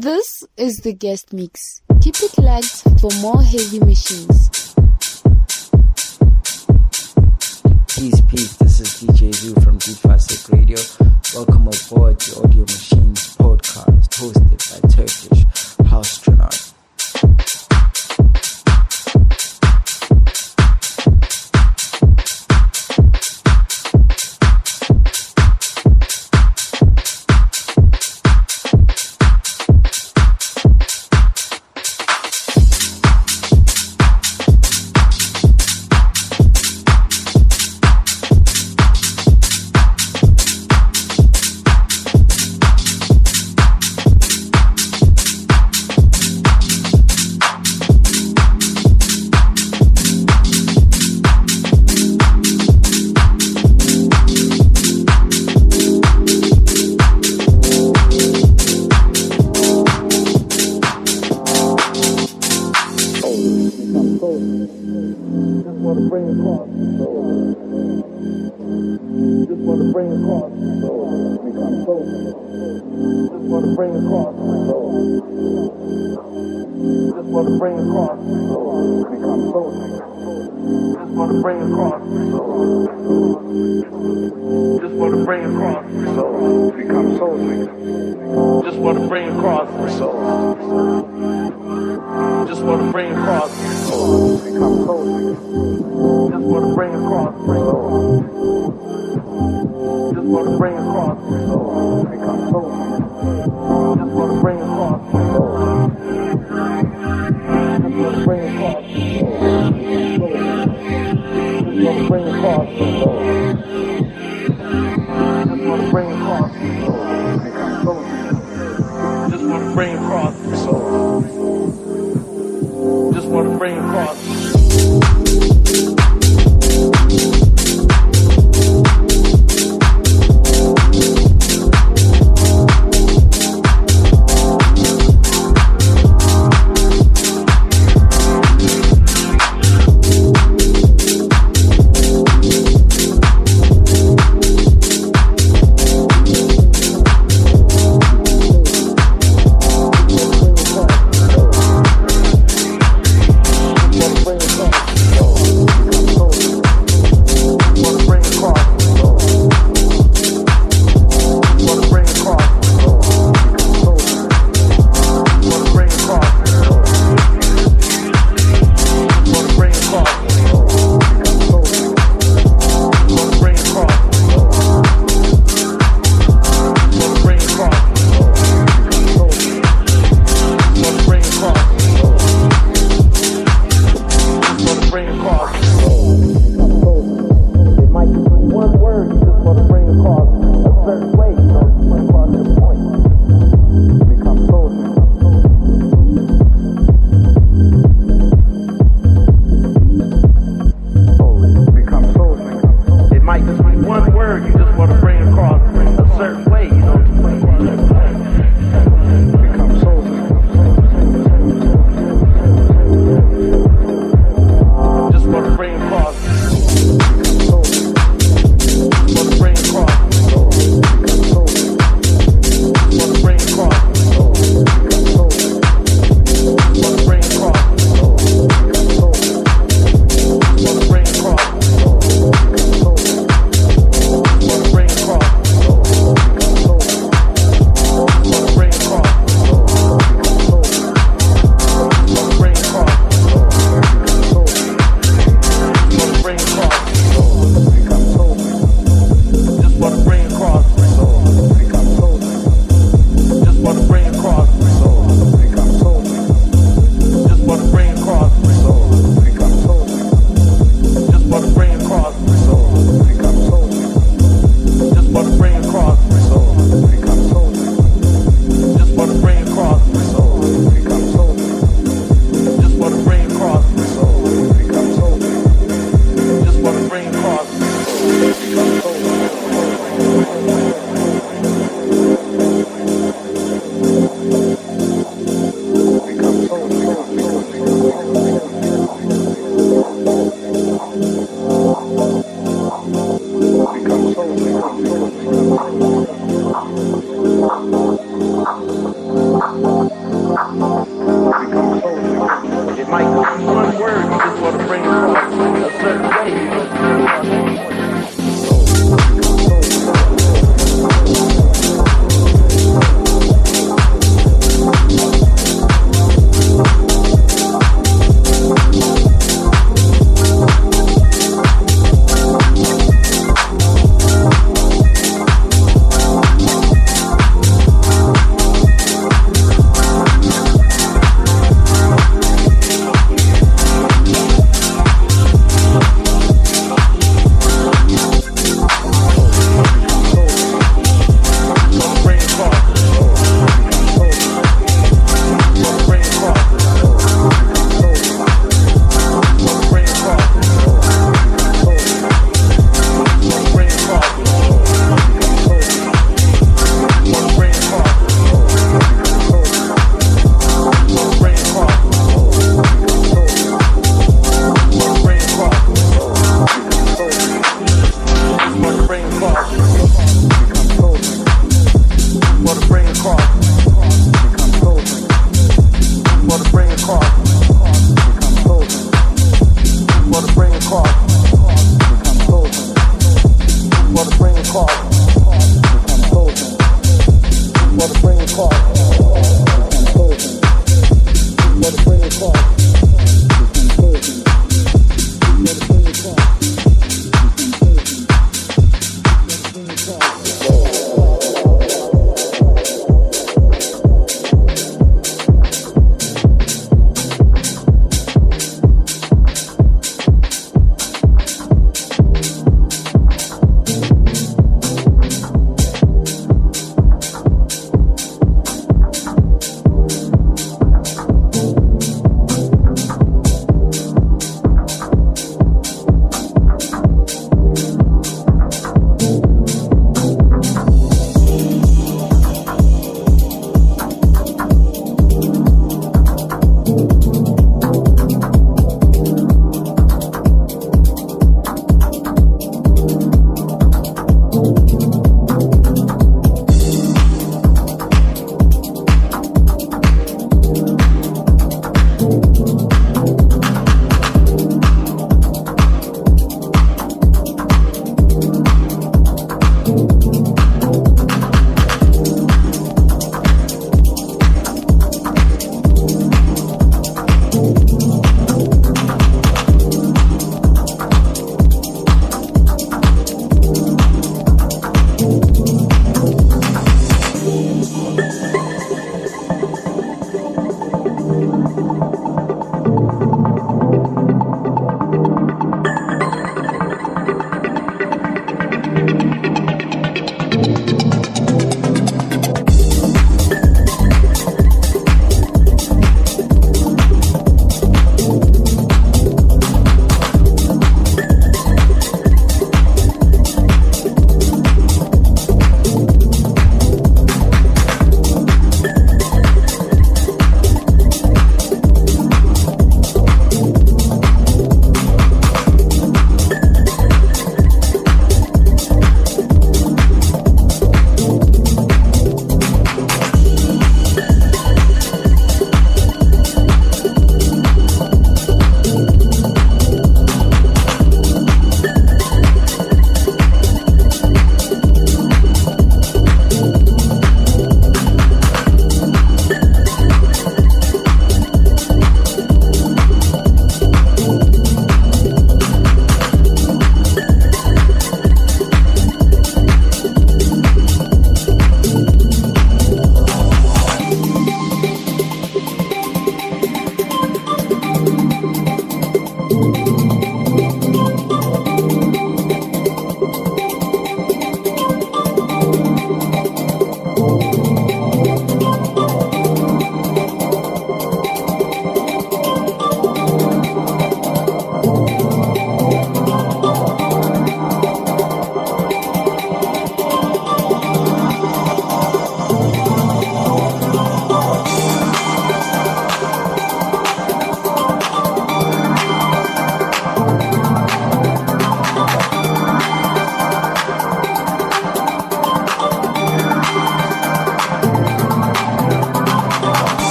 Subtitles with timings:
[0.00, 1.82] This is the guest mix.
[2.00, 4.48] Keep it locked for more heavy machines.
[7.86, 8.56] Peace, peace.
[8.56, 10.78] This is DJ Zoo from Deep Fastic Radio.
[11.34, 16.54] Welcome aboard the Audio Machines podcast hosted by Turkish Houstronaut.
[16.54, 16.69] Thank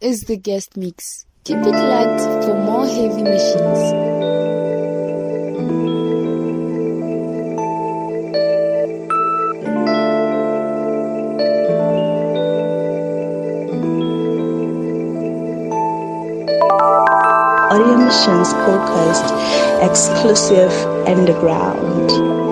[0.00, 1.26] is the guest mix.
[1.44, 3.92] Keep it light for more heavy machines.
[17.70, 19.28] Audio Machines podcast
[19.82, 20.72] exclusive
[21.06, 22.49] underground.